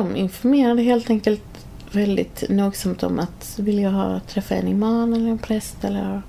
[0.00, 5.30] De informerade helt enkelt väldigt nogsamt om att vill jag ha, träffa en imam eller
[5.30, 6.22] en präst eller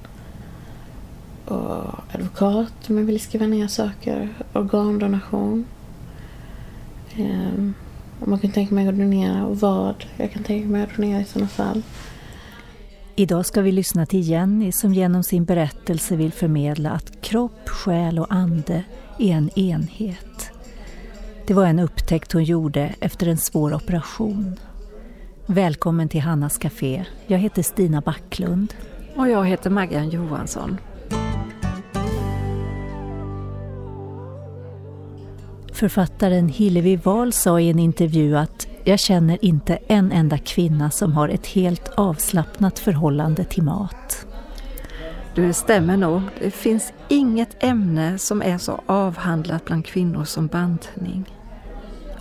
[1.46, 4.30] och advokat om jag ville skriva ner saker.
[4.54, 5.66] Organdonation.
[7.16, 7.74] Ehm, um,
[8.20, 11.22] om man kan tänka mig att donera och vad jag kan tänka mig att donera
[11.22, 11.82] i sådana fall.
[13.16, 18.20] Idag ska vi lyssna till Jenny som genom sin berättelse vill förmedla att kropp, själ
[18.20, 18.84] och ande
[19.20, 20.31] är en enhet.
[21.52, 24.56] Det var en upptäckt hon gjorde efter en svår operation.
[25.46, 27.06] Välkommen till Hannas Café.
[27.28, 28.74] Jag heter Stina Backlund.
[29.16, 30.78] Och jag heter Maggan Johansson.
[35.74, 41.14] Författaren Hillevi Wahl sa i en intervju att jag känner inte en enda kvinna som
[41.14, 44.26] har ett helt avslappnat förhållande till mat.
[45.36, 46.22] Du, det stämmer nog.
[46.40, 51.41] Det finns inget ämne som är så avhandlat bland kvinnor som bantning.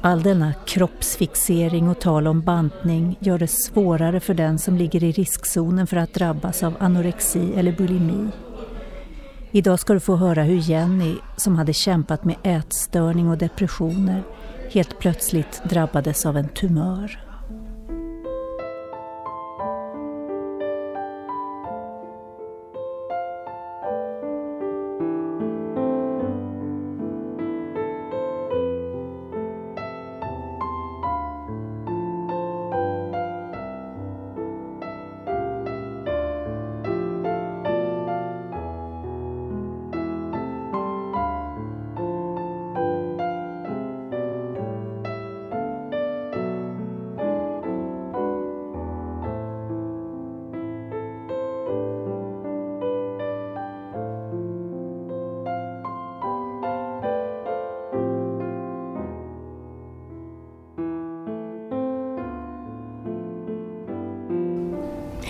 [0.03, 5.13] All denna kroppsfixering och tal om bantning gör det svårare för den som ligger i
[5.13, 8.29] riskzonen för att drabbas av anorexi eller bulimi.
[9.51, 14.23] Idag ska du få höra hur Jenny, som hade kämpat med ätstörning och depressioner,
[14.71, 17.30] helt plötsligt drabbades av en tumör.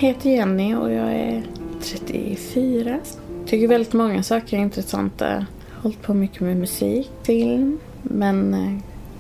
[0.01, 1.43] Heter Jenny och jag är
[1.83, 3.01] 34.
[3.47, 5.47] Tycker väldigt många saker är intressanta.
[5.83, 7.79] Hållit på mycket med musik, film.
[8.03, 8.55] Men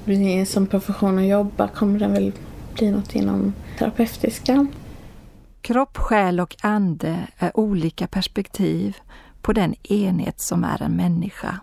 [0.06, 2.32] eh, som profession att jobba kommer det väl
[2.74, 4.66] bli något inom terapeutiska.
[5.60, 8.96] Kropp, själ och ande är olika perspektiv
[9.42, 11.60] på den enhet som är en människa.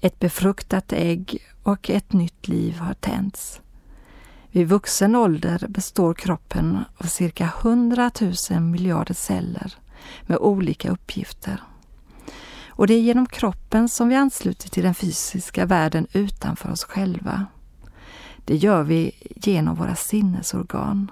[0.00, 3.60] Ett befruktat ägg och ett nytt liv har tänts.
[4.54, 8.10] Vid vuxen ålder består kroppen av cirka 100
[8.50, 9.74] 000 miljarder celler
[10.22, 11.62] med olika uppgifter.
[12.68, 17.46] Och det är genom kroppen som vi ansluter till den fysiska världen utanför oss själva.
[18.44, 21.10] Det gör vi genom våra sinnesorgan.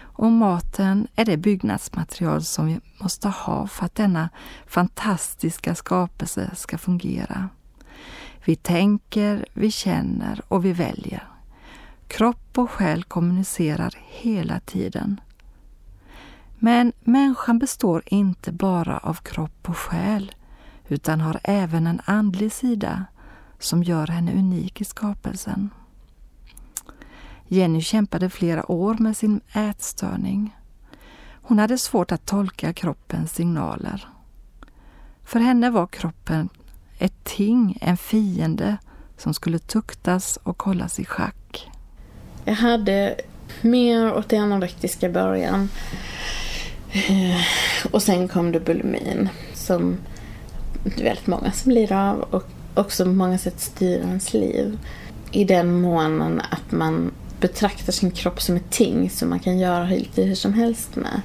[0.00, 4.28] Och maten är det byggnadsmaterial som vi måste ha för att denna
[4.66, 7.48] fantastiska skapelse ska fungera.
[8.44, 11.30] Vi tänker, vi känner och vi väljer.
[12.10, 15.20] Kropp och själ kommunicerar hela tiden.
[16.58, 20.34] Men människan består inte bara av kropp och själ
[20.88, 23.04] utan har även en andlig sida
[23.58, 25.70] som gör henne unik i skapelsen.
[27.48, 30.56] Jenny kämpade flera år med sin ätstörning.
[31.42, 34.08] Hon hade svårt att tolka kroppens signaler.
[35.24, 36.48] För henne var kroppen
[36.98, 38.78] ett ting, en fiende
[39.16, 41.70] som skulle tuktas och hållas i schack.
[42.44, 43.14] Jag hade
[43.60, 45.68] mer åt det anorektiska början.
[46.92, 47.40] Eh,
[47.90, 49.96] och sen kom det bulimin som
[50.84, 54.78] det är väldigt många som lider av och också på många sätt styr ens liv.
[55.32, 59.84] I den månen att man betraktar sin kropp som ett ting som man kan göra
[59.84, 61.20] lite hur som helst med.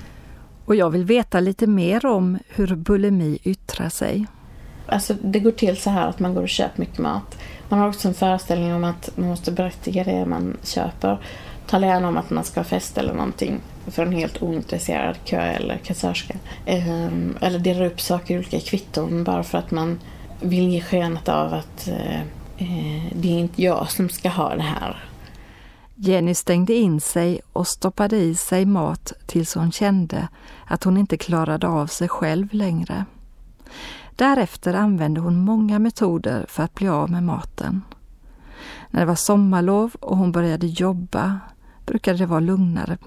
[0.66, 4.26] Och jag vill veta lite mer om hur bulimi yttrar sig.
[4.88, 7.38] Alltså det går till så här att man går och köper mycket mat
[7.70, 11.20] man har också en föreställning om att man måste berättiga det man köper.
[11.68, 15.42] Tala gärna om att man ska ha fest eller någonting för en helt ointresserad kö
[15.42, 16.34] eller kassörska.
[16.66, 20.00] Ehm, eller dela upp saker i olika kvitton bara för att man
[20.42, 22.22] vill ge skenet av att eh,
[22.58, 25.06] eh, det är inte jag som ska ha det här.
[25.96, 30.28] Jenny stängde in sig och stoppade i sig mat tills hon kände
[30.66, 33.06] att hon inte klarade av sig själv längre.
[34.16, 37.82] Därefter använde hon många metoder för att bli av med maten.
[38.90, 41.40] När det var sommarlov och hon började jobba
[41.86, 42.98] brukade det vara lugnare.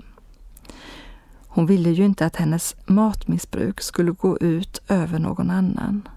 [1.47, 6.09] Hon ville ju inte att hennes matmissbruk skulle gå ut över någon annan.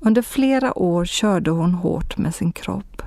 [0.00, 3.02] Under flera år körde hon hårt med sin kropp.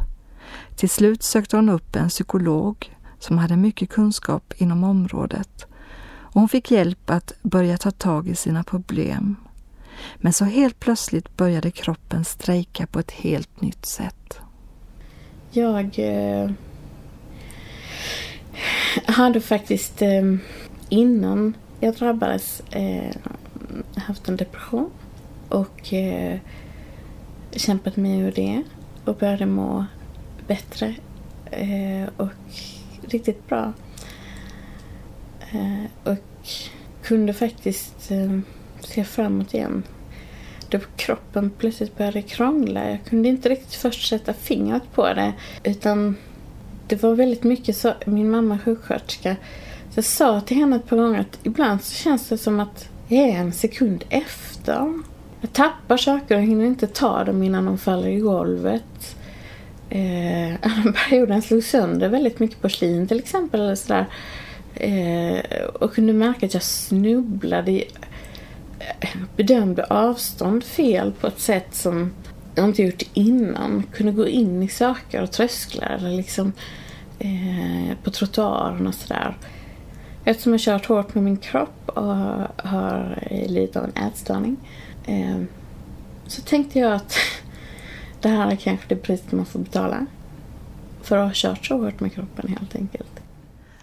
[0.75, 5.68] Till slut sökte hon upp en psykolog som hade mycket kunskap inom området
[6.33, 9.36] och hon fick hjälp att börja ta tag i sina problem.
[10.17, 14.39] Men så helt plötsligt började kroppen strejka på ett helt nytt sätt.
[15.51, 16.00] Jag...
[16.00, 16.51] Eh,
[19.05, 20.35] hade faktiskt eh,
[20.89, 23.15] innan jag drabbades eh,
[23.95, 24.91] haft en depression
[25.50, 26.39] och eh,
[27.51, 28.63] kämpat mig ur det
[29.05, 29.85] och började må
[30.47, 30.95] bättre
[31.51, 32.29] eh, och
[33.01, 33.73] riktigt bra.
[35.51, 36.47] Eh, och
[37.01, 38.39] kunde faktiskt eh,
[38.88, 39.83] ser se framåt igen.
[40.69, 42.89] Då kroppen plötsligt började krångla.
[42.89, 45.33] Jag kunde inte riktigt först sätta fingret på det
[45.63, 46.15] utan
[46.88, 47.94] det var väldigt mycket så.
[48.06, 49.35] Min mamma är sjuksköterska.
[49.89, 52.89] Så jag sa till henne ett par gånger att ibland så känns det som att
[53.07, 54.94] jag är en sekund efter.
[55.41, 59.15] Jag tappar saker och hinner inte ta dem innan de faller i golvet.
[59.89, 63.62] Eh, den perioden slog sönder väldigt mycket porslin till exempel.
[63.62, 64.06] Eller sådär.
[64.75, 67.88] Eh, och kunde märka att jag snubblade i,
[69.35, 72.12] bedömde avstånd fel på ett sätt som
[72.56, 73.83] jag inte gjort innan.
[73.91, 76.53] Kunde gå in i saker och trösklar eller liksom
[77.19, 79.38] eh, på trottoaren och sådär.
[80.25, 82.15] Eftersom jag kört hårt med min kropp och
[82.57, 84.57] har lidit av en ätstörning
[85.06, 85.41] eh,
[86.27, 87.15] så tänkte jag att
[88.21, 90.06] det här är kanske det priset man får betala
[91.01, 93.19] för att ha kört så hårt med kroppen helt enkelt.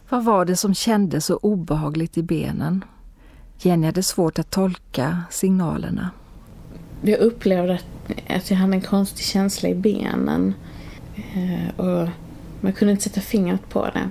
[0.08, 2.85] Vad var det som kändes så obehagligt i benen?
[3.62, 6.11] Jenny hade svårt att tolka signalerna.
[7.03, 7.81] Jag upplevde
[8.29, 10.55] att jag hade en konstig känsla i benen.
[11.17, 12.09] Eh, och
[12.61, 14.11] man kunde inte sätta fingret på det.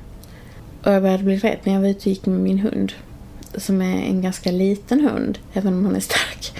[0.83, 2.93] Och jag började bli rädd när jag var ute och gick med min hund.
[3.55, 6.53] Som är en ganska liten hund, även om hon är stark.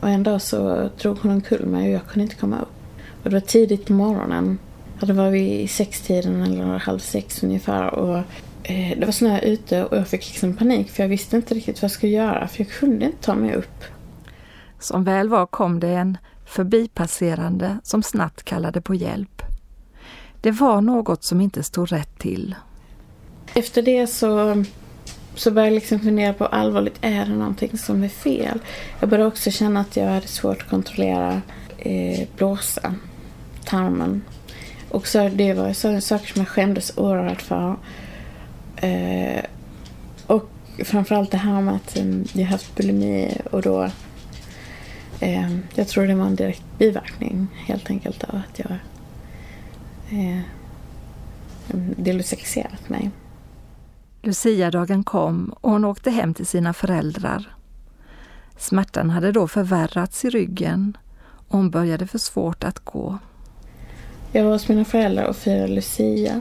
[0.00, 2.74] Och en dag så drog hon omkull mig och jag kunde inte komma upp.
[3.22, 4.58] Och det var tidigt på morgonen.
[5.00, 7.94] Det var vid sextiden eller halv sex ungefär.
[7.94, 8.22] Och
[8.68, 11.84] det var snö ute och jag fick liksom panik för jag visste inte riktigt vad
[11.84, 13.84] jag skulle göra för jag kunde inte ta mig upp.
[14.78, 19.42] Som väl var kom det en förbipasserande som snabbt kallade på hjälp.
[20.40, 22.54] Det var något som inte stod rätt till.
[23.54, 24.64] Efter det så,
[25.34, 28.58] så började jag liksom fundera på allvarligt, är det någonting som är fel?
[29.00, 31.42] Jag började också känna att jag hade svårt att kontrollera
[31.78, 32.94] eh, blåsa,
[33.64, 34.22] tarmen.
[34.88, 37.76] Och så det var så saker som jag skämdes oerhört för.
[38.80, 39.44] Eh,
[40.26, 40.50] och
[40.84, 43.90] framförallt det här med att um, jag haft bulimi och då
[45.20, 48.72] eh, jag tror det var en direkt biverkning helt enkelt av att jag
[50.10, 50.40] eh,
[51.96, 53.10] delosexierat mig.
[54.22, 57.54] Lucia-dagen kom och hon åkte hem till sina föräldrar.
[58.56, 60.96] Smärtan hade då förvärrats i ryggen
[61.48, 63.18] och hon började få svårt att gå.
[64.32, 66.40] Jag var hos mina föräldrar och firade Lucia.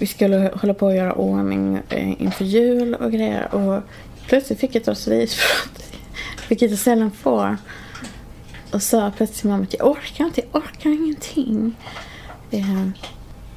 [0.00, 3.82] Vi skulle hålla på att göra ordning eh, inför jul och grejer och
[4.26, 5.94] plötsligt fick jag ett raseriutbrott.
[6.48, 7.56] Vilket jag sällan får.
[8.72, 11.76] Och sa plötsligt till mamma att jag orkar inte, jag orkar ingenting.
[12.50, 12.88] Eh,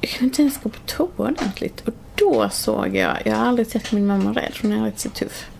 [0.00, 1.80] jag kunde inte ens gå på toa ordentligt.
[1.80, 5.10] Och då såg jag, jag har aldrig sett min mamma rädd, hon är rätt så
[5.10, 5.50] tuff.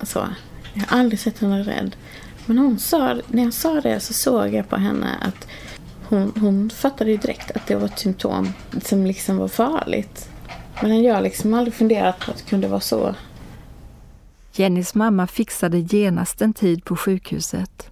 [0.00, 0.28] Alltså,
[0.74, 1.96] jag har aldrig sett henne rädd.
[2.46, 5.46] Men hon sa, när jag sa det så såg jag på henne att
[6.10, 8.52] hon, hon fattade ju direkt att det var ett symptom
[8.82, 10.28] som liksom var farligt.
[10.82, 13.14] Men jag liksom aldrig funderat på att det kunde vara så.
[14.52, 17.90] Jennys mamma fixade genast en tid på sjukhuset.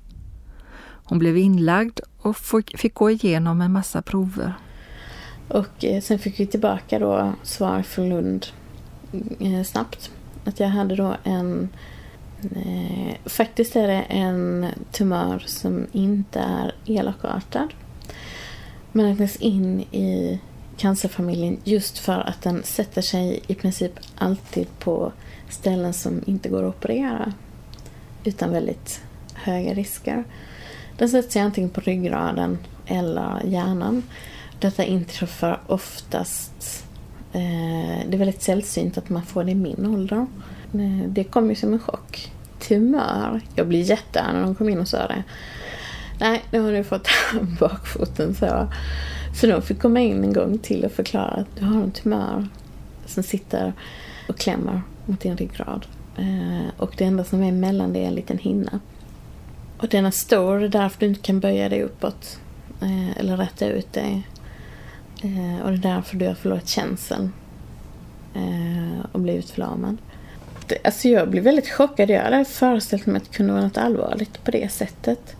[0.80, 2.36] Hon blev inlagd och
[2.74, 4.54] fick gå igenom en massa prover.
[5.48, 8.46] Och eh, sen fick vi tillbaka då svar från Lund
[9.40, 10.10] eh, snabbt.
[10.44, 11.68] Att jag hade då en
[12.42, 17.74] eh, Faktiskt är det en tumör som inte är elakartad.
[18.92, 20.40] Men räknas in i
[20.76, 25.12] cancerfamiljen just för att den sätter sig i princip alltid på
[25.48, 27.32] ställen som inte går att operera.
[28.24, 29.00] Utan väldigt
[29.34, 30.24] höga risker.
[30.98, 34.02] Den sätter sig antingen på ryggraden eller hjärnan.
[34.58, 36.84] Detta inträffar oftast...
[37.32, 40.26] Eh, det är väldigt sällsynt att man får det i min ålder.
[40.74, 42.32] Eh, det kom ju som en chock.
[42.58, 43.40] Tumör.
[43.54, 45.22] Jag blev jättearg när de kom in och sa det.
[46.20, 47.08] Nej, nu har du fått
[47.60, 48.68] bakfoten så.
[49.34, 52.48] Så de fick komma in en gång till och förklara att du har en tumör
[53.06, 53.72] som sitter
[54.28, 55.86] och klämmer mot din ryggrad.
[56.16, 58.80] Eh, och det enda som är emellan det är en liten hinna.
[59.78, 62.38] Och den är stor, det är därför du inte kan böja dig uppåt.
[62.82, 64.28] Eh, eller rätta ut dig.
[65.22, 67.32] Eh, och det är därför du har förlorat känseln.
[69.12, 69.96] Och blivit förlamad.
[70.84, 72.10] Alltså jag blev väldigt chockad.
[72.10, 75.36] Jag hade föreställt mig att det kunde vara något allvarligt på det sättet.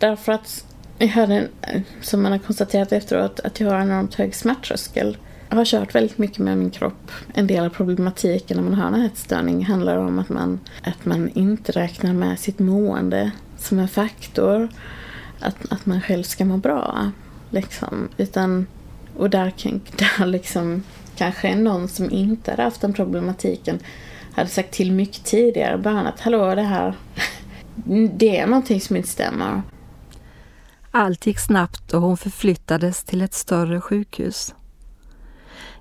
[0.00, 0.64] Därför att
[0.98, 5.16] jag hade, en, som man har konstaterat efteråt, att jag har en enormt hög smärttröskel.
[5.48, 7.10] Jag har kört väldigt mycket med min kropp.
[7.34, 11.30] En del av problematiken när man har en ätstörning handlar om att man, att man
[11.34, 14.68] inte räknar med sitt mående som en faktor.
[15.40, 17.10] Att, att man själv ska må bra.
[17.50, 18.08] Liksom.
[18.16, 18.66] Utan
[19.16, 19.80] och där kan,
[20.18, 20.82] där liksom
[21.16, 23.78] kanske någon som inte hade haft den problematiken
[24.32, 26.94] hade sagt till mycket tidigare bara att hallå det här,
[28.14, 29.62] det är någonting som inte stämmer.
[30.90, 34.54] Allt gick snabbt och hon förflyttades till ett större sjukhus.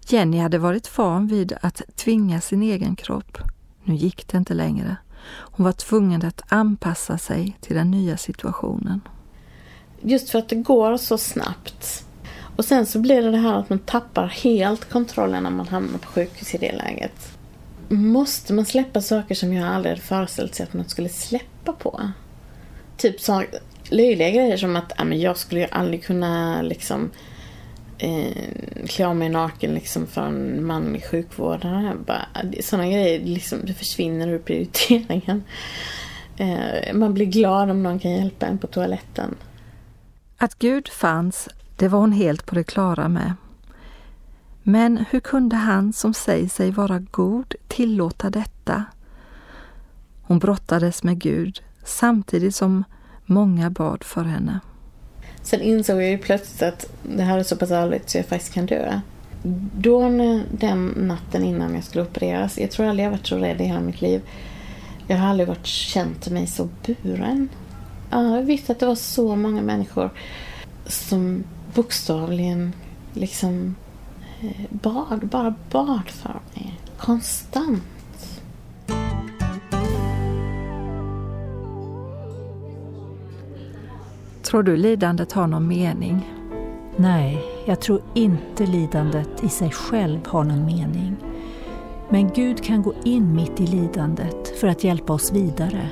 [0.07, 3.37] Jenny hade varit van vid att tvinga sin egen kropp.
[3.83, 4.97] Nu gick det inte längre.
[5.29, 9.01] Hon var tvungen att anpassa sig till den nya situationen.
[10.01, 12.05] Just för att det går så snabbt.
[12.55, 15.99] Och sen så blir det det här att man tappar helt kontrollen när man hamnar
[15.99, 17.37] på sjukhus i det läget.
[17.89, 22.11] Måste man släppa saker som jag aldrig hade föreställt sig att man skulle släppa på?
[22.97, 23.21] Typ
[23.89, 27.11] löjliga grejer som att ja, men jag skulle ju aldrig kunna liksom
[27.97, 31.97] eh, klä av mig naken liksom för en manlig sjukvårdare.
[32.61, 35.43] Sådana grejer liksom, det försvinner ur prioriteringen.
[36.37, 39.35] Eh, man blir glad om någon kan hjälpa en på toaletten.
[40.37, 43.33] Att Gud fanns, det var hon helt på det klara med.
[44.63, 48.85] Men hur kunde han som säger sig vara god tillåta detta?
[50.21, 52.83] Hon brottades med Gud samtidigt som
[53.29, 54.59] många bad för henne.
[55.41, 58.53] Sen insåg jag ju plötsligt att det här är så pass allvarligt så jag faktiskt
[58.53, 58.99] kan dö.
[59.77, 60.01] Då
[60.51, 63.79] den natten innan jag skulle opereras, jag tror aldrig jag varit så rädd i hela
[63.79, 64.21] mitt liv.
[65.07, 67.49] Jag har aldrig varit känt mig så buren.
[68.09, 70.09] Ja, jag visste att det var så många människor
[70.85, 71.43] som
[71.73, 72.73] bokstavligen
[73.13, 73.75] liksom
[74.41, 76.79] eh, bad, bara bad för mig.
[76.97, 77.83] Konstant.
[84.49, 86.33] Tror du lidandet har någon mening?
[86.95, 91.15] Nej, jag tror inte lidandet i sig själv har någon mening.
[92.09, 95.89] Men Gud kan gå in mitt i lidandet för att hjälpa oss vidare.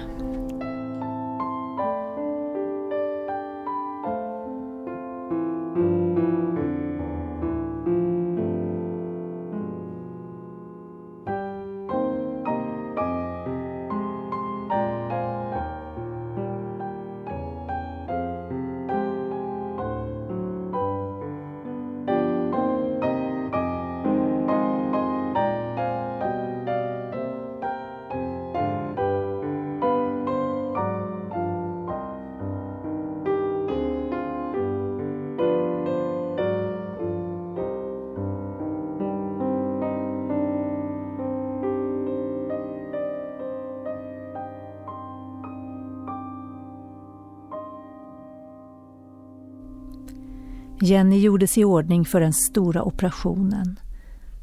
[50.88, 53.79] Jenny gjordes i ordning för den stora operationen.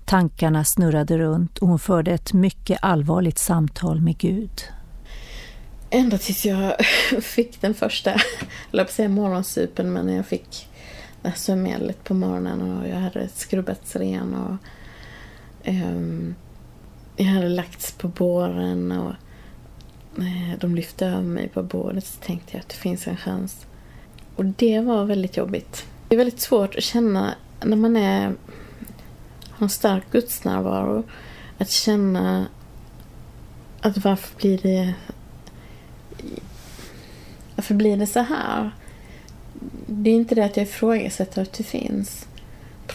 [0.04, 4.62] Tankarna snurrade runt och hon förde ett mycket allvarligt samtal med Gud.
[5.90, 6.74] Ända tills jag
[7.22, 8.20] fick den första,
[8.70, 10.68] jag säga morgonsupen, men när jag fick
[11.22, 14.56] det här sömnmedlet på morgonen och jag hade skrubbats ren och
[15.68, 16.34] um,
[17.16, 19.14] jag hade lagts på båren och
[20.18, 23.66] uh, de lyfte över mig på bordet så tänkte jag att det finns en chans.
[24.36, 25.86] Och det var väldigt jobbigt.
[26.08, 28.34] Det är väldigt svårt att känna när man är,
[29.50, 31.04] har en stark gudsnärvaro.
[31.58, 32.46] Att känna
[33.80, 34.94] att varför blir det
[37.56, 38.70] varför blir det så här?
[39.86, 42.26] Det är inte det att jag ifrågasätter att det finns.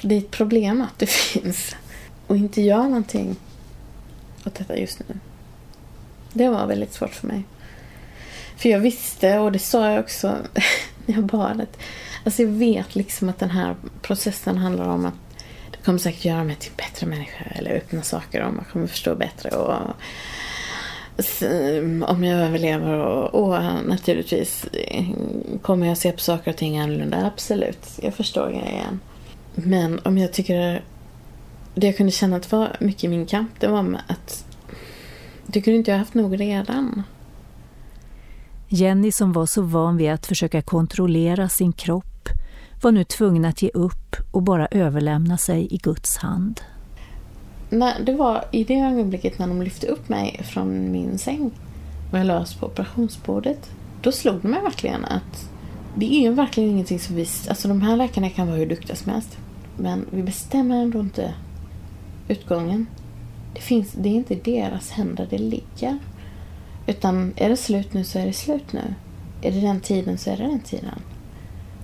[0.01, 1.75] Det är ett problem att det finns.
[2.27, 3.35] Och inte gör någonting
[4.45, 5.19] åt detta just nu.
[6.33, 7.43] Det var väldigt svårt för mig.
[8.57, 10.27] För jag visste, och det sa jag också
[11.05, 11.77] när jag bad, att
[12.23, 15.13] Alltså jag vet liksom att den här processen handlar om att
[15.71, 18.87] det kommer säkert göra mig till en bättre människa eller öppna saker och man kommer
[18.87, 19.73] förstå bättre och
[22.07, 24.65] om jag överlever och, och naturligtvis
[25.61, 27.25] kommer jag se på saker och ting annorlunda.
[27.25, 28.99] Absolut, jag förstår grejen.
[29.55, 30.83] Men om jag tycker
[31.75, 34.45] det jag kunde känna att var mycket i min kamp det var att
[35.45, 37.03] du kunde inte jag haft nog redan.
[38.71, 42.29] Jenny som var så van vid att försöka kontrollera sin kropp
[42.81, 46.61] var nu tvungen att ge upp och bara överlämna sig i Guds hand.
[47.69, 51.51] När det var i det ögonblicket när de lyfte upp mig från min säng
[52.11, 53.71] och jag lös på operationsbordet.
[54.01, 55.49] Då slog det mig verkligen att
[55.95, 57.27] det är verkligen ingenting som vi...
[57.49, 59.37] Alltså de här läkarna kan vara hur duktiga som helst.
[59.77, 61.33] Men vi bestämmer ändå inte
[62.27, 62.87] utgången.
[63.53, 65.99] Det, finns, det är inte i deras händer det ligger.
[66.89, 68.93] Utan är det slut nu så är det slut nu.
[69.41, 71.01] Är det den tiden så är det den tiden.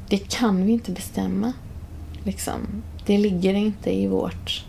[0.09, 1.53] Det kan vi inte bestämma.
[2.23, 2.83] Liksom.
[3.05, 4.65] Det ligger inte i vårt...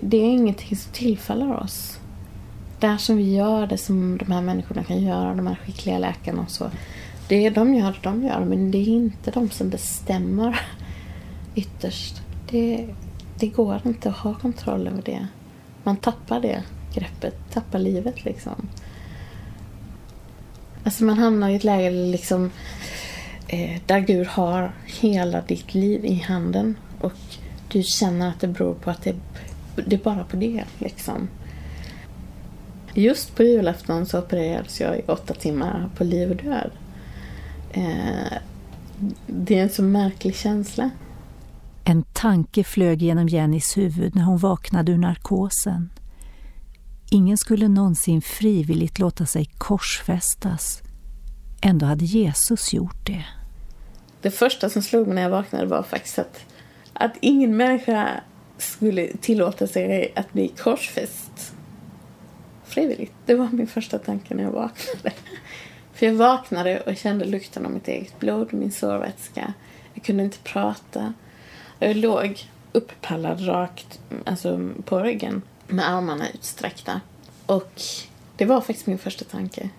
[0.00, 1.98] Det är ingenting som tillfaller oss.
[2.80, 6.42] Det som vi gör, det som de här människorna kan göra, de här skickliga läkarna
[6.42, 6.70] och så.
[7.28, 10.60] Det är de gör det de gör, men det är inte de som bestämmer
[11.54, 12.22] ytterst.
[12.50, 12.88] Det,
[13.38, 15.26] det går inte att ha kontroll över det.
[15.84, 16.62] Man tappar det
[16.94, 18.68] greppet, tappar livet liksom.
[20.88, 22.50] Alltså man hamnar i ett läge liksom,
[23.48, 27.12] eh, där Gud har hela ditt liv i handen och
[27.68, 29.14] du känner att det beror på att det,
[29.86, 30.64] det är bara på det.
[30.78, 31.28] Liksom.
[32.94, 36.70] Just på julafton så opererades jag i åtta timmar på liv och död.
[37.72, 38.38] Eh,
[39.26, 40.90] det är en så märklig känsla.
[41.84, 45.90] En tanke flög genom Jennys huvud när hon vaknade ur narkosen.
[47.10, 50.82] Ingen skulle någonsin frivilligt låta sig korsfästas.
[51.62, 53.24] Ändå hade Jesus gjort det.
[54.22, 56.40] Det första som slog mig när jag vaknade var faktiskt att,
[56.92, 58.20] att ingen människa
[58.58, 61.54] skulle tillåta sig att bli korsfäst
[62.64, 63.12] frivilligt.
[63.26, 65.12] Det var min första tanke när jag vaknade.
[65.92, 69.52] För jag vaknade och kände lukten av mitt eget blod, min sårvätska.
[69.94, 71.12] Jag kunde inte prata.
[71.78, 77.00] Jag låg upppallad rakt alltså på ryggen med armarna utsträckta.
[77.46, 77.82] Och
[78.36, 79.70] det var faktiskt min första tanke.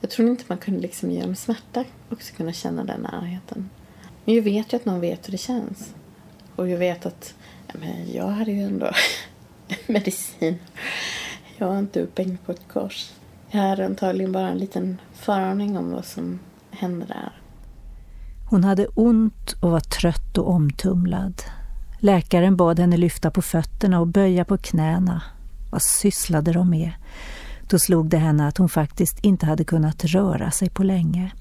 [0.00, 3.70] Jag trodde inte man kunde liksom genom smärta också kunna känna den närheten.
[4.24, 5.94] Men jag vet ju att någon vet hur det känns.
[6.56, 7.34] Och jag vet att
[7.66, 8.90] ja, men jag hade ju ändå
[9.86, 10.58] medicin.
[11.56, 13.10] Jag var inte upphängd på ett kors.
[13.50, 16.38] Jag hade antagligen bara en liten föraning om vad som
[16.70, 17.32] hände där.
[18.50, 21.42] Hon hade ont och var trött och omtumlad.
[22.04, 25.22] Läkaren bad henne lyfta på fötterna och böja på knäna.
[25.70, 26.92] Vad sysslade de med?
[27.70, 31.32] Då slog det henne att hon faktiskt inte hade kunnat röra sig på länge.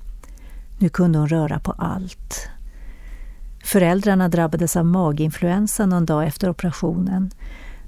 [0.80, 2.50] Nu kunde hon röra på allt.
[3.64, 7.32] Föräldrarna drabbades av maginfluensa någon dag efter operationen.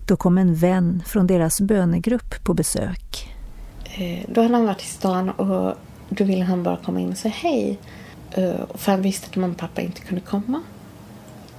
[0.07, 3.35] Då kom en vän från deras bönegrupp på besök.
[3.83, 5.75] Eh, då hade han varit i stan och
[6.09, 7.79] då ville han bara komma in och säga hej.
[8.31, 10.61] Eh, för han visste att mamma och pappa inte kunde komma.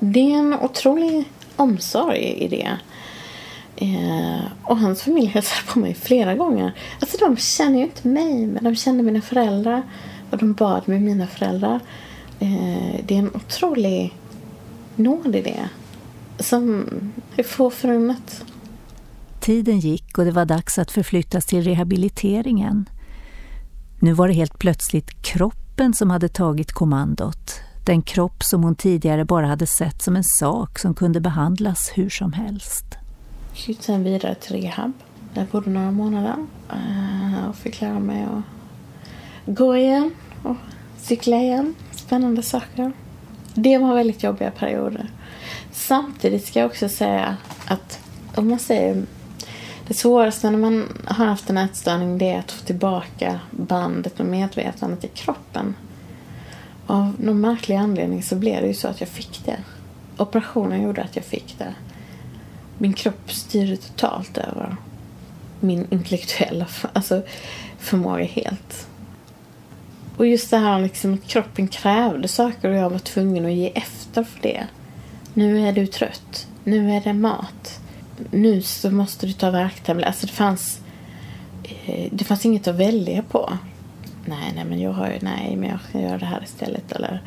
[0.01, 1.25] Det är en otrolig
[1.57, 2.79] omsorg i det.
[3.77, 6.73] Eh, och hans familj hälsade på mig flera gånger.
[7.01, 9.83] Alltså de känner ju inte mig, men de känner mina föräldrar.
[10.31, 11.81] Och de bad med mina föräldrar.
[12.41, 14.15] Eh, det är en otrolig
[14.97, 15.69] nåd i det.
[16.39, 16.87] Som
[17.37, 18.45] är få förunnat.
[19.41, 22.89] Tiden gick och det var dags att förflyttas till rehabiliteringen.
[24.01, 27.61] Nu var det helt plötsligt kroppen som hade tagit kommandot.
[27.87, 32.11] Den kropp som hon tidigare bara hade sett som en sak som kunde behandlas hur
[32.11, 32.85] som helst.
[33.53, 34.93] Jag gick sen vidare till rehab.
[35.35, 36.35] Där jag bodde några månader
[37.49, 38.43] och fick lära mig att
[39.55, 40.11] gå igen
[40.43, 40.57] och
[40.99, 41.75] cykla igen.
[41.91, 42.93] Spännande saker.
[43.55, 45.11] Det var väldigt jobbiga perioder.
[45.73, 47.99] Samtidigt ska jag också säga att
[48.35, 49.07] om man säger
[49.89, 54.27] det svåraste när man har haft en ätstörning det är att få tillbaka bandet och
[54.27, 55.75] medvetandet i kroppen.
[56.87, 59.59] Av någon märklig anledning så blev det ju så att jag fick det.
[60.17, 61.75] Operationen gjorde att jag fick det.
[62.79, 64.77] Min kropp styrde totalt över
[65.61, 67.23] min intellektuella alltså,
[67.79, 68.89] förmåga helt.
[70.17, 73.69] Och just det här liksom att kroppen krävde saker och jag var tvungen att ge
[73.75, 74.67] efter för det.
[75.35, 76.47] Nu är du trött.
[76.65, 77.81] Nu är det mat.
[78.31, 80.09] Nu så måste du ta värktabletter.
[80.09, 80.81] Alltså det fanns,
[81.87, 83.59] eh, det fanns inget att välja på
[84.27, 86.93] nej, nej, men jag har ju, nej, men jag kan göra det här istället.
[86.93, 87.23] Eller,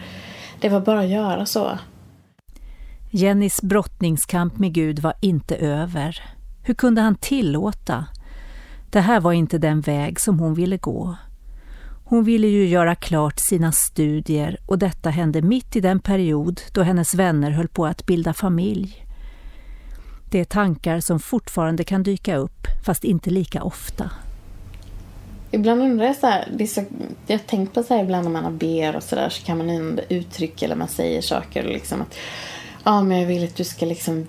[0.59, 1.77] det var bara att göra så.
[3.11, 6.23] Jennys brottningskamp med Gud var inte över.
[6.63, 8.05] Hur kunde han tillåta?
[8.89, 11.15] Det här var inte den väg som hon ville gå.
[12.05, 16.81] Hon ville ju göra klart sina studier och detta hände mitt i den period då
[16.81, 19.05] hennes vänner höll på att bilda familj.
[20.31, 24.11] Det är tankar som fortfarande kan dyka upp, fast inte lika ofta.
[25.51, 26.83] Ibland undrar jag så här, det är så,
[27.27, 29.57] jag har tänkt på så här ibland när man har ber och sådär så kan
[29.57, 32.17] man uttrycka eller man säger saker liksom att
[32.83, 34.27] ja men jag vill att du ska liksom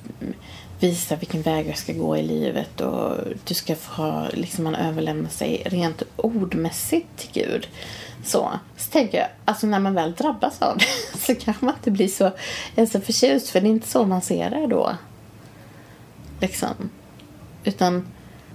[0.80, 4.74] visa vilken väg jag ska gå i livet och du ska få ha, liksom man
[4.74, 7.68] överlämnar sig rent ordmässigt till Gud.
[8.24, 11.90] Så, så tänker jag, alltså när man väl drabbas av det så kanske man inte
[11.90, 12.30] blir så,
[12.76, 14.96] är så förtjust för det är inte så man ser det då.
[16.40, 16.90] Liksom.
[17.64, 18.06] Utan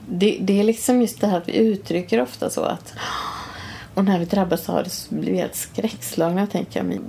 [0.09, 2.93] det, det är liksom just det här att vi uttrycker ofta så att
[3.93, 6.99] och när vi drabbas av det så blir vi helt skräckslagna och tänker men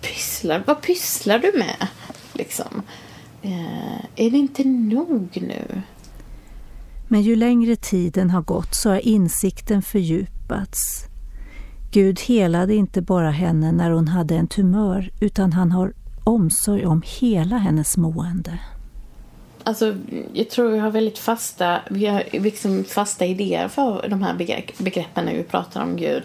[0.00, 1.88] pysslar, vad pysslar du med?
[2.32, 2.82] Liksom.
[3.42, 5.82] Eh, är det inte nog nu?
[7.08, 11.04] Men ju längre tiden har gått så har insikten fördjupats.
[11.90, 15.92] Gud helade inte bara henne när hon hade en tumör utan han har
[16.24, 18.58] omsorg om hela hennes mående.
[19.68, 19.96] Alltså,
[20.32, 24.34] jag tror vi har väldigt fasta, vi har liksom fasta idéer för de här
[24.78, 26.22] begreppen när vi pratar om Gud.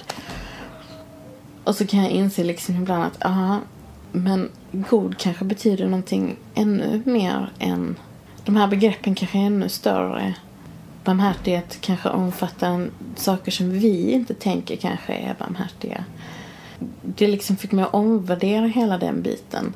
[1.64, 3.60] Och så kan jag inse liksom ibland att, aha,
[4.12, 7.96] men god kanske betyder någonting ännu mer än...
[8.46, 10.36] De här begreppen kanske är ännu större.
[11.04, 16.04] Barmhärtighet kanske omfattar saker som vi inte tänker kanske är barmhärtiga.
[17.02, 19.74] Det liksom fick mig att omvärdera hela den biten.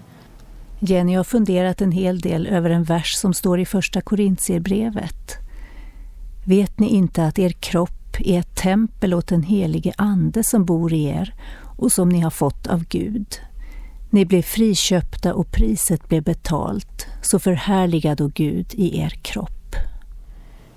[0.79, 5.37] Jenny har funderat en hel del över en vers som står i första Korintierbrevet.
[6.45, 10.93] Vet ni inte att er kropp är ett tempel åt den helige Ande som bor
[10.93, 11.33] i er
[11.77, 13.27] och som ni har fått av Gud?
[14.09, 19.75] Ni blev friköpta och priset blev betalt, så förhärliga då Gud i er kropp.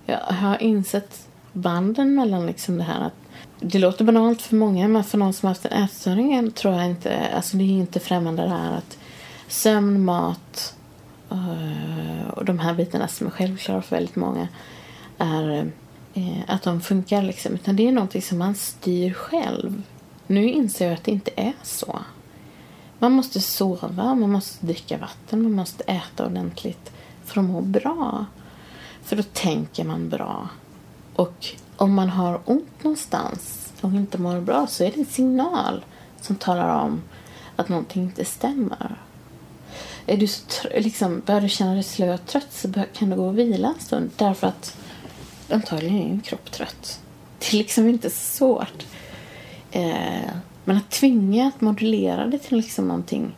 [0.06, 3.14] Jag har insett banden mellan liksom det här att
[3.60, 6.86] det låter banalt för många, men för någon som har haft en ätstörning tror jag
[6.86, 8.98] inte, alltså det är inte främmande det här att
[9.52, 10.74] sömn, mat
[11.30, 14.48] eh, och de här bitarna som är självklara för väldigt många
[15.18, 15.72] är
[16.14, 17.54] eh, att de funkar liksom.
[17.54, 19.82] Utan det är någonting som man styr själv.
[20.26, 22.00] Nu inser jag att det inte är så.
[22.98, 26.92] Man måste sova, man måste dricka vatten, man måste äta ordentligt
[27.24, 28.24] för att må bra.
[29.02, 30.48] För då tänker man bra.
[31.14, 35.84] Och om man har ont någonstans och inte mår bra så är det en signal
[36.20, 37.02] som talar om
[37.56, 38.96] att någonting inte stämmer.
[40.10, 43.26] Är du så liksom, börjar du känna dig slö och trött så kan du gå
[43.26, 44.76] och vila en stund därför att
[45.50, 47.00] antagligen är din kropp trött.
[47.38, 48.86] Det är liksom inte så svårt.
[49.70, 50.30] Eh,
[50.64, 53.36] men att tvinga att modulera det till liksom någonting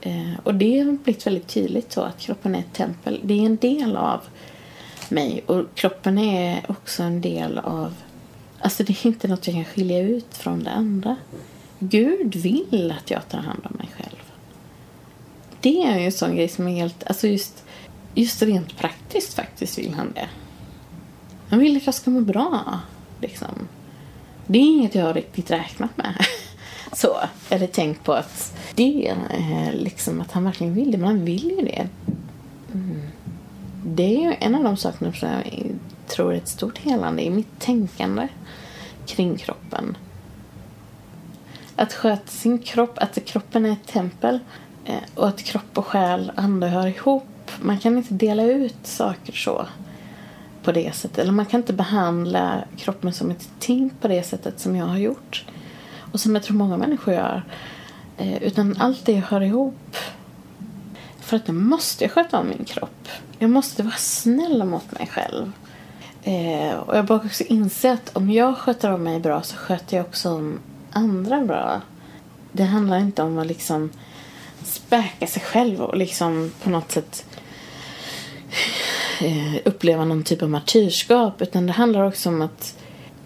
[0.00, 3.20] eh, och det har blivit väldigt tydligt så att kroppen är ett tempel.
[3.24, 4.20] Det är en del av
[5.08, 7.94] mig och kroppen är också en del av
[8.60, 11.16] Alltså det är inte något jag kan skilja ut från det andra.
[11.78, 14.19] Gud vill att jag tar hand om mig själv.
[15.60, 17.64] Det är ju en sån grej som är helt, alltså just,
[18.14, 20.28] just rent praktiskt faktiskt vill han det.
[21.48, 22.80] Han vill att jag ska må bra.
[23.20, 23.68] Liksom.
[24.46, 26.14] Det är inget jag har riktigt räknat med.
[26.92, 27.16] Så,
[27.48, 31.24] eller tänkt på att det är eh, liksom att han verkligen vill det, men han
[31.24, 31.88] vill ju det.
[32.74, 33.02] Mm.
[33.84, 35.74] Det är ju en av de sakerna som jag
[36.06, 38.28] tror är ett stort helande i mitt tänkande
[39.06, 39.96] kring kroppen.
[41.76, 44.38] Att sköta sin kropp, att kroppen är ett tempel
[44.84, 47.50] Eh, och att kropp och själ, ande hör ihop.
[47.60, 49.66] Man kan inte dela ut saker så
[50.62, 51.18] på det sättet.
[51.18, 54.98] Eller man kan inte behandla kroppen som ett ting på det sättet som jag har
[54.98, 55.44] gjort.
[56.12, 57.42] Och som jag tror många människor gör.
[58.16, 59.96] Eh, utan allt det hör ihop.
[61.20, 63.08] För att nu måste jag sköta om min kropp.
[63.38, 65.52] Jag måste vara snäll mot mig själv.
[66.22, 69.96] Eh, och jag börjar också inse att om jag sköter om mig bra så sköter
[69.96, 70.58] jag också om
[70.90, 71.80] andra bra.
[72.52, 73.90] Det handlar inte om att liksom
[74.62, 77.26] späka sig själv och liksom på något sätt
[79.20, 81.42] eh, uppleva någon typ av martyrskap.
[81.42, 82.76] Utan det handlar också om att,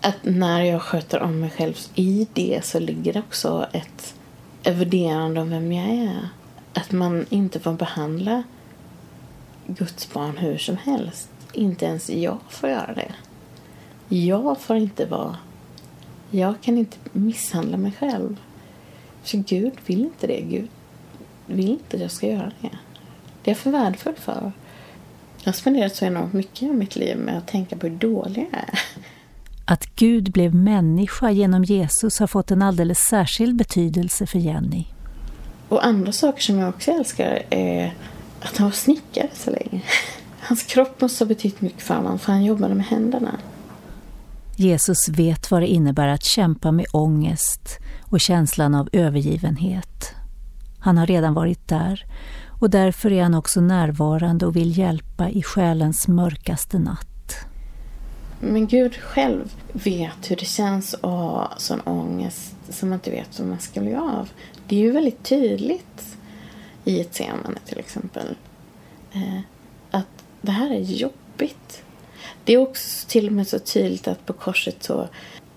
[0.01, 4.15] att när jag sköter om mig själv i det så ligger det också ett,
[4.63, 6.29] ett värderande av vem jag är.
[6.75, 8.43] Att man inte får behandla
[9.67, 11.29] Guds barn hur som helst.
[11.53, 13.15] Inte ens jag får göra det.
[14.09, 15.37] Jag får inte vara...
[16.31, 18.37] Jag kan inte misshandla mig själv.
[19.23, 20.41] För Gud vill inte det.
[20.41, 20.69] Gud
[21.47, 22.71] vill inte att jag ska göra det.
[23.43, 24.53] Det är jag för värdefull för.
[25.39, 28.49] Jag har spenderat så enormt mycket av mitt liv med att tänka på hur dålig
[28.53, 28.81] jag är.
[29.65, 34.85] Att Gud blev människa genom Jesus har fått en alldeles särskild betydelse för Jenny.
[35.69, 37.95] Och andra saker som jag också älskar är
[38.41, 39.83] att han var snickare så länge.
[40.41, 43.39] Hans kropp måste ha betytt mycket för honom för han jobbade med händerna.
[44.57, 47.79] Jesus vet vad det innebär att kämpa med ångest
[48.11, 50.15] och känslan av övergivenhet.
[50.85, 52.05] Han har redan varit där
[52.61, 57.37] och därför är han också närvarande och vill hjälpa i själens mörkaste natt.
[58.41, 63.39] Men Gud själv vet hur det känns att ha sån ångest som man inte vet
[63.39, 64.29] vad man ska bli av.
[64.67, 66.17] Det är ju väldigt tydligt
[66.85, 68.37] i ett semane till exempel.
[69.13, 69.41] Eh,
[69.91, 71.83] att det här är jobbigt.
[72.45, 75.09] Det är också till och med så tydligt att på korset så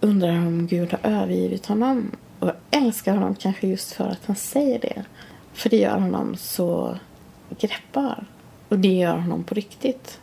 [0.01, 2.11] undrar han om Gud har övergivit honom.
[2.39, 5.05] Och jag älskar honom kanske just för att han säger det.
[5.53, 6.97] För det gör honom så
[7.59, 8.25] greppbar.
[8.69, 10.19] Och det gör honom på riktigt.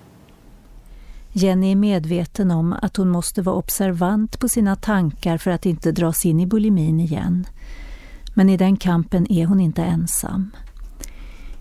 [1.33, 5.93] Jenny är medveten om att hon måste vara observant på sina tankar för att inte
[5.93, 7.47] dras in i bulimin igen.
[8.35, 10.51] Men i den kampen är hon inte ensam.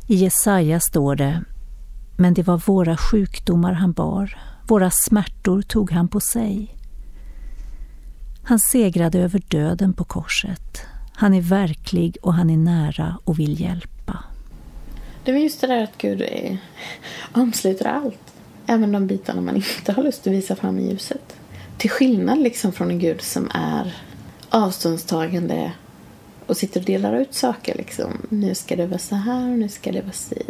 [0.07, 1.43] I Jesaja står det
[2.17, 4.37] Men det var våra sjukdomar han bar,
[4.67, 6.77] våra smärtor tog han på sig.
[8.45, 10.81] Han segrade över döden på korset.
[11.13, 14.23] Han är verklig och han är nära och vill hjälpa.
[15.23, 16.57] Det var just det där att Gud är,
[17.31, 18.33] omsluter allt.
[18.65, 21.35] Även de bitarna man inte har lust att visa fram i ljuset.
[21.77, 23.95] Till skillnad liksom från en Gud som är
[24.49, 25.71] avståndstagande
[26.45, 27.75] och sitter och delar ut saker.
[27.75, 28.27] Liksom.
[28.29, 30.43] Nu ska det vara så här och nu ska det vara si.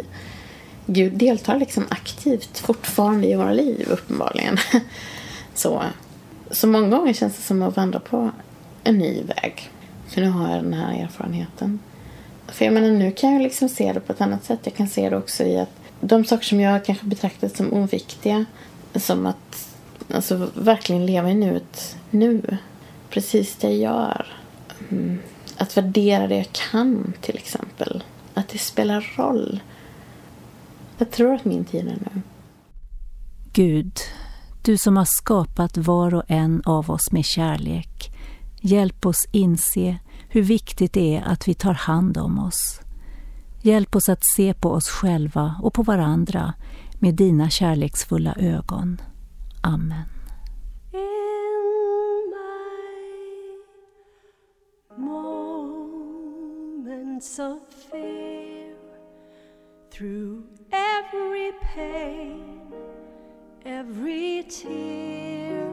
[0.86, 4.58] Gud deltar liksom aktivt fortfarande i våra liv uppenbarligen.
[5.54, 5.82] Så,
[6.50, 8.30] så många gånger känns det som att vandra på
[8.84, 9.70] en ny väg.
[10.08, 11.78] För nu har jag den här erfarenheten.
[12.46, 14.60] För jag menar, nu kan jag liksom se det på ett annat sätt.
[14.64, 18.44] Jag kan se det också i att de saker som jag kanske betraktat som oviktiga,
[18.94, 19.68] som att
[20.14, 22.58] alltså, verkligen leva i nuet nu.
[23.10, 24.26] Precis det jag gör.
[24.90, 25.18] Mm.
[25.56, 28.02] Att värdera det jag kan, till exempel.
[28.34, 29.60] Att det spelar roll.
[30.98, 32.22] Jag tror att min tid är nu.
[33.52, 33.98] Gud,
[34.64, 38.14] du som har skapat var och en av oss med kärlek.
[38.60, 39.98] Hjälp oss inse
[40.28, 42.80] hur viktigt det är att vi tar hand om oss.
[43.62, 46.54] Hjälp oss att se på oss själva och på varandra
[46.98, 49.00] med dina kärleksfulla ögon.
[49.62, 50.04] Amen.
[57.24, 57.58] moments of
[57.90, 58.74] fear
[59.90, 62.70] through every pain,
[63.64, 65.72] every tear.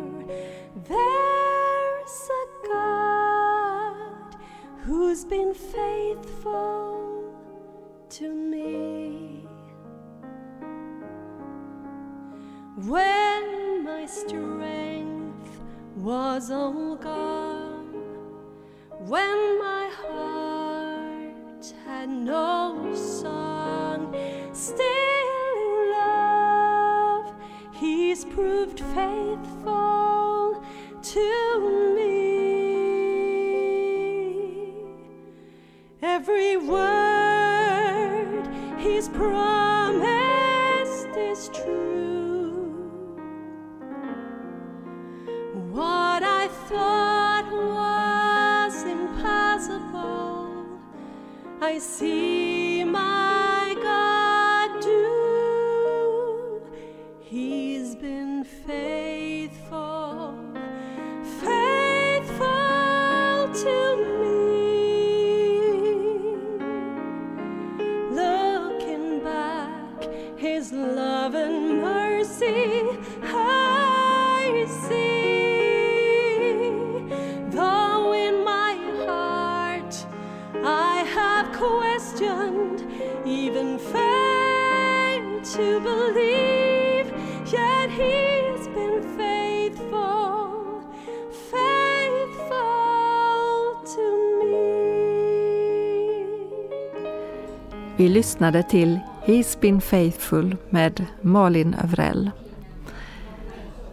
[0.87, 4.35] There's a God
[4.79, 7.33] who's been faithful
[8.09, 9.45] to me.
[12.87, 15.59] When my strength
[15.97, 17.93] was all gone,
[19.05, 24.15] when my heart had no song,
[24.53, 25.10] still
[28.11, 30.61] He's proved faithful
[31.01, 32.11] to me.
[36.01, 39.95] Every word He's promised
[41.15, 42.75] is true.
[45.71, 50.49] What I thought was impossible,
[51.61, 53.20] I see my
[98.01, 102.31] Vi lyssnade till He's been faithful med Malin Övrell.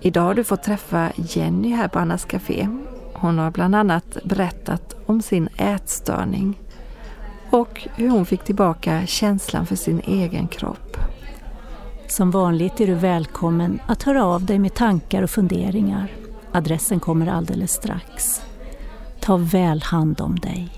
[0.00, 2.68] Idag har du fått träffa Jenny här på Annas Café.
[3.14, 6.58] Hon har bland annat berättat om sin ätstörning
[7.50, 10.96] och hur hon fick tillbaka känslan för sin egen kropp.
[12.06, 16.08] Som vanligt är du välkommen att höra av dig med tankar och funderingar.
[16.52, 18.42] Adressen kommer alldeles strax.
[19.20, 20.77] Ta väl hand om dig.